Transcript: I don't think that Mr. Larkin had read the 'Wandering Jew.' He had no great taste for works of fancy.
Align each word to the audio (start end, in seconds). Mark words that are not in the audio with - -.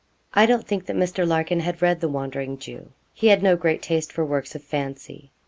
I 0.33 0.47
don't 0.47 0.65
think 0.65 0.87
that 0.87 0.95
Mr. 0.95 1.27
Larkin 1.27 1.59
had 1.59 1.83
read 1.83 2.01
the 2.01 2.09
'Wandering 2.09 2.57
Jew.' 2.57 2.89
He 3.13 3.27
had 3.27 3.43
no 3.43 3.55
great 3.55 3.83
taste 3.83 4.11
for 4.11 4.25
works 4.25 4.55
of 4.55 4.63
fancy. 4.63 5.29